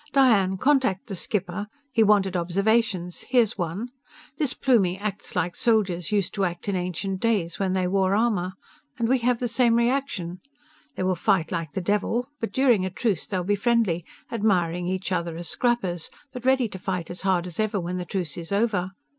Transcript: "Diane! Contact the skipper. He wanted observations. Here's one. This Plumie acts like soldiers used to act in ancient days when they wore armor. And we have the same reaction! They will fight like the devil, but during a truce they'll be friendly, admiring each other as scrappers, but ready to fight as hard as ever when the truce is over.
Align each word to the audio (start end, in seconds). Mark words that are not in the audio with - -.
"Diane! 0.13 0.57
Contact 0.57 1.05
the 1.05 1.15
skipper. 1.15 1.67
He 1.91 2.01
wanted 2.01 2.35
observations. 2.35 3.21
Here's 3.29 3.55
one. 3.55 3.89
This 4.37 4.55
Plumie 4.55 4.97
acts 4.99 5.35
like 5.35 5.55
soldiers 5.55 6.11
used 6.11 6.33
to 6.33 6.43
act 6.43 6.67
in 6.67 6.75
ancient 6.75 7.19
days 7.19 7.59
when 7.59 7.73
they 7.73 7.85
wore 7.85 8.15
armor. 8.15 8.53
And 8.97 9.07
we 9.07 9.19
have 9.19 9.37
the 9.37 9.47
same 9.47 9.75
reaction! 9.75 10.41
They 10.95 11.03
will 11.03 11.13
fight 11.13 11.51
like 11.51 11.73
the 11.73 11.81
devil, 11.81 12.31
but 12.39 12.51
during 12.51 12.83
a 12.83 12.89
truce 12.89 13.27
they'll 13.27 13.43
be 13.43 13.55
friendly, 13.55 14.03
admiring 14.31 14.87
each 14.87 15.11
other 15.11 15.37
as 15.37 15.49
scrappers, 15.49 16.09
but 16.33 16.45
ready 16.45 16.67
to 16.69 16.79
fight 16.79 17.11
as 17.11 17.21
hard 17.21 17.45
as 17.45 17.59
ever 17.59 17.79
when 17.79 17.97
the 17.97 18.03
truce 18.05 18.37
is 18.37 18.51
over. 18.51 18.93